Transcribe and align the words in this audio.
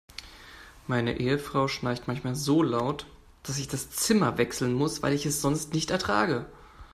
Meine 0.87 1.19
Ehefrau 1.19 1.67
schnarcht 1.67 2.07
manchmal 2.07 2.33
so 2.33 2.63
laut, 2.63 3.05
dass 3.43 3.59
ich 3.59 3.67
das 3.67 3.91
Zimmer 3.91 4.39
wechseln 4.39 4.73
muss, 4.73 5.03
weil 5.03 5.13
ich 5.13 5.27
es 5.27 5.41
sonst 5.43 5.75
nicht 5.75 5.91
ertrage. 5.91 6.47